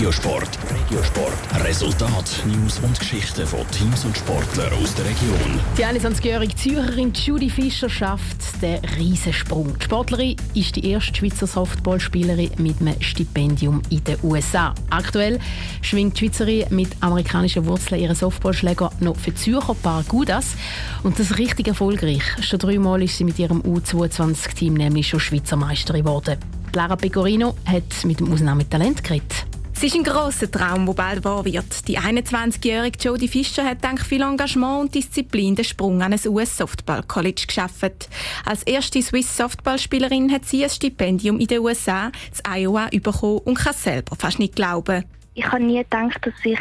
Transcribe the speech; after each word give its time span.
Regiosport. 0.00 0.58
Regiosport. 0.70 1.62
Resultat, 1.62 2.42
News 2.46 2.78
und 2.78 2.98
Geschichten 2.98 3.46
von 3.46 3.70
Teams 3.70 4.02
und 4.06 4.16
Sportlern 4.16 4.72
aus 4.72 4.94
der 4.94 5.04
Region. 5.04 5.60
Die 5.76 5.84
21-jährige 5.84 6.54
Zürcherin 6.54 7.12
Judy 7.12 7.50
Fischer 7.50 7.90
schafft 7.90 8.62
den 8.62 8.82
Riesensprung. 8.96 9.78
Die 9.78 9.84
Sportlerin 9.84 10.36
ist 10.54 10.76
die 10.76 10.90
erste 10.90 11.14
Schweizer 11.14 11.46
Softballspielerin 11.46 12.50
mit 12.56 12.80
einem 12.80 12.98
Stipendium 13.02 13.82
in 13.90 14.02
den 14.02 14.16
USA. 14.22 14.74
Aktuell 14.88 15.38
schwingt 15.82 16.18
die 16.18 16.28
Schweizerin 16.28 16.64
mit 16.70 16.88
amerikanischen 17.00 17.66
Wurzeln 17.66 18.00
ihren 18.00 18.16
Softballschläger 18.16 18.90
noch 19.00 19.16
für 19.16 19.34
Zürcher 19.34 19.74
Paragudas. 19.74 20.54
Und 21.02 21.18
das 21.18 21.36
richtig 21.36 21.68
erfolgreich. 21.68 22.22
Schon 22.40 22.58
dreimal 22.58 23.02
ist 23.02 23.18
sie 23.18 23.24
mit 23.24 23.38
ihrem 23.38 23.60
U22-Team 23.60 24.72
nämlich 24.72 25.08
schon 25.08 25.20
Schweizer 25.20 25.56
Meisterin 25.56 26.04
geworden. 26.04 26.38
Lara 26.72 26.96
Pecorino 26.96 27.54
hat 27.66 28.04
mit 28.06 28.20
dem 28.20 28.32
Ausnahmetalent 28.32 29.04
geredet. 29.04 29.49
Es 29.82 29.84
ist 29.84 29.96
ein 29.96 30.04
grosser 30.04 30.50
Traum, 30.50 30.84
der 30.84 30.92
bald 30.92 31.24
wahr 31.24 31.42
wird. 31.46 31.88
Die 31.88 31.98
21-jährige 31.98 32.98
Jodie 32.98 33.28
Fischer 33.28 33.64
hat 33.64 33.82
dank 33.82 34.02
viel 34.04 34.20
Engagement 34.20 34.82
und 34.82 34.94
Disziplin 34.94 35.54
den 35.56 35.64
Sprung 35.64 36.02
an 36.02 36.12
ein 36.12 36.20
US-Softball-College 36.22 37.44
geschafft. 37.46 38.10
Als 38.44 38.62
erste 38.64 39.00
Swiss-Softballspielerin 39.00 40.30
hat 40.32 40.44
sie 40.44 40.62
ein 40.64 40.68
Stipendium 40.68 41.40
in 41.40 41.46
den 41.46 41.60
USA, 41.60 42.12
das 42.28 42.42
Iowa, 42.46 42.90
bekommen 42.92 43.38
und 43.38 43.54
kann 43.54 43.72
selber 43.72 44.16
fast 44.16 44.38
nicht 44.38 44.54
glauben. 44.54 45.06
Ich 45.32 45.50
habe 45.50 45.64
nie 45.64 45.78
gedacht, 45.78 46.26
dass 46.26 46.34
ich 46.44 46.58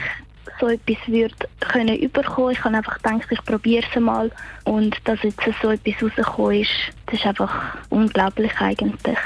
so 0.58 0.70
etwas 0.70 1.06
würde 1.08 1.36
können 1.60 1.98
überkommen. 1.98 2.52
Ich 2.52 2.64
habe 2.64 2.78
einfach 2.78 3.02
gedacht, 3.02 3.28
ich 3.32 3.44
probiere 3.44 3.84
es 3.94 4.00
mal. 4.00 4.32
Und 4.64 4.96
dass 5.04 5.22
jetzt 5.24 5.42
so 5.62 5.72
etwas 5.72 6.02
rausgekommen 6.02 6.62
ist, 6.62 6.72
das 7.08 7.20
ist 7.20 7.26
einfach 7.26 7.76
unglaublich 7.90 8.54
eigentlich. 8.62 9.18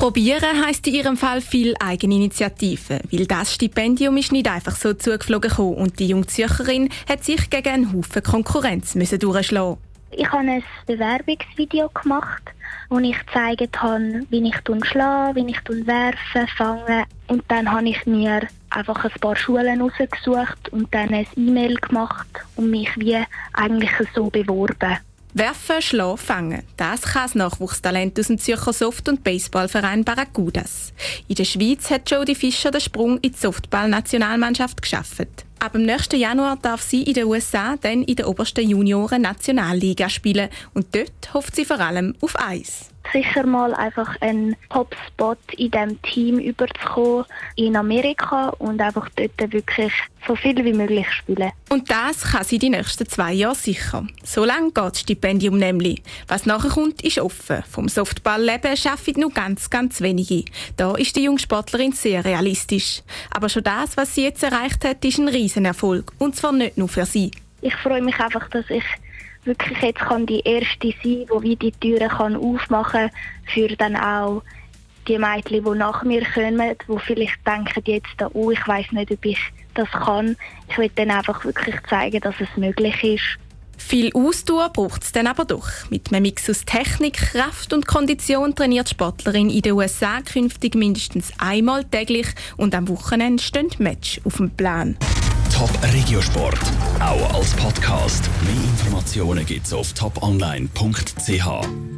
Probieren 0.00 0.64
heisst 0.64 0.86
in 0.86 0.94
ihrem 0.94 1.16
Fall 1.18 1.42
viel 1.42 1.74
Eigeninitiative, 1.78 3.00
weil 3.12 3.26
das 3.26 3.52
Stipendium 3.52 4.16
ist 4.16 4.32
nicht 4.32 4.50
einfach 4.50 4.74
so 4.74 4.94
zugeflogen 4.94 5.50
gekommen 5.50 5.74
und 5.74 5.98
die 5.98 6.06
junge 6.06 6.26
Zürcherin 6.26 6.88
hat 7.06 7.22
sich 7.22 7.50
gegen 7.50 7.68
einen 7.68 7.92
Haufen 7.92 8.22
Konkurrenz 8.22 8.94
müssen 8.94 9.18
durchschlagen. 9.18 9.76
Ich 10.12 10.26
habe 10.32 10.38
ein 10.38 10.64
Bewerbungsvideo 10.86 11.90
gemacht, 11.90 12.42
wo 12.88 12.98
ich 12.98 13.14
gezeigt 13.26 13.82
habe, 13.82 14.22
wie 14.30 14.48
ich 14.48 14.86
schlage, 14.86 15.36
wie 15.36 15.50
ich 15.50 15.86
werfe, 15.86 16.46
fange. 16.56 17.04
Und 17.26 17.44
dann 17.48 17.70
habe 17.70 17.90
ich 17.90 18.06
mir 18.06 18.48
einfach 18.70 19.04
ein 19.04 19.20
paar 19.20 19.36
Schulen 19.36 19.82
rausgesucht 19.82 20.70
und 20.70 20.94
dann 20.94 21.12
ein 21.12 21.26
E-Mail 21.36 21.74
gemacht 21.74 22.26
und 22.56 22.70
mich 22.70 22.88
wie 22.96 23.18
eigentlich 23.52 23.92
so 24.14 24.30
beworben. 24.30 24.96
Werfen, 25.32 25.80
schlagen, 25.80 26.16
fangen. 26.18 26.62
Das 26.76 27.02
kann 27.02 27.22
das 27.22 27.34
Nachwuchstalent 27.36 28.18
aus 28.18 28.26
dem 28.26 28.38
Zürcher 28.38 28.72
Soft- 28.72 29.08
und 29.08 29.22
Baseballverein 29.22 30.04
Barracudas. 30.04 30.92
In 31.28 31.36
der 31.36 31.44
Schweiz 31.44 31.88
hat 31.90 32.10
Jodie 32.10 32.34
Fischer 32.34 32.70
den 32.70 32.80
Sprung 32.80 33.18
in 33.18 33.30
die 33.32 33.38
Softball-Nationalmannschaft 33.38 34.82
geschafft. 34.82 35.28
Ab 35.60 35.72
dem 35.72 35.82
nächsten 35.82 36.18
Januar 36.18 36.56
darf 36.56 36.82
sie 36.82 37.02
in 37.04 37.14
den 37.14 37.26
USA 37.26 37.76
dann 37.80 38.02
in 38.02 38.16
der 38.16 38.28
obersten 38.28 38.68
Junioren-Nationalliga 38.68 40.08
spielen 40.08 40.48
und 40.74 40.94
dort 40.96 41.32
hofft 41.32 41.54
sie 41.54 41.64
vor 41.64 41.78
allem 41.78 42.16
auf 42.20 42.34
Eis 42.40 42.90
sicher 43.12 43.46
mal 43.46 43.74
einfach 43.74 44.20
einen 44.20 44.56
Top-Spot 44.68 45.36
in 45.56 45.70
diesem 45.70 46.02
Team 46.02 46.38
überzukommen 46.38 47.24
in 47.56 47.76
Amerika 47.76 48.50
und 48.58 48.80
einfach 48.80 49.08
dort 49.16 49.52
wirklich 49.52 49.92
so 50.26 50.36
viel 50.36 50.64
wie 50.64 50.72
möglich 50.72 51.06
spielen. 51.12 51.50
Und 51.70 51.90
das 51.90 52.22
kann 52.22 52.44
sie 52.44 52.58
die 52.58 52.70
nächsten 52.70 53.08
zwei 53.08 53.32
Jahre 53.32 53.54
sicher. 53.54 54.06
So 54.22 54.44
lange 54.44 54.70
geht 54.72 54.92
das 54.92 55.00
Stipendium 55.00 55.58
nämlich. 55.58 56.02
Was 56.28 56.46
nachher 56.46 56.70
kommt, 56.70 57.02
ist 57.02 57.18
offen. 57.18 57.62
Vom 57.70 57.88
Softballleben 57.88 58.76
arbeiten 58.84 59.20
nur 59.20 59.30
ganz, 59.30 59.70
ganz 59.70 60.00
wenige. 60.00 60.44
Da 60.76 60.94
ist 60.94 61.16
die 61.16 61.24
junge 61.24 61.38
Sportlerin 61.38 61.92
sehr 61.92 62.24
realistisch. 62.24 63.02
Aber 63.30 63.48
schon 63.48 63.64
das, 63.64 63.96
was 63.96 64.14
sie 64.14 64.24
jetzt 64.24 64.42
erreicht 64.42 64.84
hat, 64.84 65.04
ist 65.04 65.18
ein 65.18 65.28
Riesenerfolg. 65.28 66.12
Und 66.18 66.36
zwar 66.36 66.52
nicht 66.52 66.76
nur 66.76 66.88
für 66.88 67.06
sie. 67.06 67.30
Ich 67.62 67.74
freue 67.76 68.02
mich 68.02 68.18
einfach, 68.18 68.48
dass 68.50 68.68
ich 68.70 68.84
wirklich 69.44 69.78
jetzt 69.80 70.00
kann 70.00 70.26
die 70.26 70.40
erste 70.40 70.88
sein, 71.02 71.26
die 71.26 71.42
wie 71.42 71.56
die 71.56 71.72
Türen 71.72 72.08
kann 72.08 72.36
aufmachen 72.36 73.10
für 73.52 73.68
dann 73.68 73.96
auch 73.96 74.42
die 75.10 75.18
Mädchen, 75.18 75.64
die 75.64 75.78
nach 75.78 76.02
mir 76.04 76.24
kommen, 76.24 76.74
die 76.88 76.98
vielleicht 77.00 77.46
denken 77.46 77.82
jetzt, 77.84 78.34
oh, 78.34 78.50
ich 78.50 78.66
weiß 78.66 78.92
nicht, 78.92 79.10
ob 79.10 79.24
ich 79.24 79.38
das 79.74 79.90
kann. 79.90 80.36
Ich 80.68 80.78
will 80.78 80.90
dann 80.94 81.10
einfach 81.10 81.44
wirklich 81.44 81.74
zeigen, 81.88 82.20
dass 82.20 82.34
es 82.40 82.48
möglich 82.56 83.02
ist. 83.02 83.38
Viel 83.76 84.12
Ausdauer 84.12 84.68
braucht 84.72 85.02
es 85.02 85.12
dann 85.12 85.26
aber 85.26 85.44
doch. 85.44 85.68
Mit 85.88 86.12
einem 86.12 86.22
Mix 86.22 86.48
aus 86.48 86.64
Technik, 86.64 87.14
Kraft 87.14 87.72
und 87.72 87.86
Kondition 87.86 88.54
trainiert 88.54 88.88
die 88.88 88.94
Sportlerin 88.94 89.50
in 89.50 89.62
den 89.62 89.72
USA 89.72 90.20
künftig 90.20 90.74
mindestens 90.74 91.32
einmal 91.38 91.84
täglich 91.84 92.26
und 92.56 92.74
am 92.74 92.88
Wochenende 92.88 93.42
stehen 93.42 93.70
Match 93.78 94.20
auf 94.24 94.36
dem 94.36 94.50
Plan. 94.50 94.96
Top 95.52 95.70
Regiosport, 95.92 96.60
auch 97.00 97.34
als 97.34 97.52
Podcast. 97.54 98.30
Mehr 98.42 98.62
Informationen 98.62 99.44
gibt's 99.44 99.72
auf 99.72 99.92
toponline.ch. 99.94 101.90